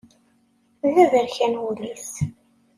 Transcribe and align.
D 0.91 0.93
aberkan 1.03 1.53
wul-is. 1.61 2.09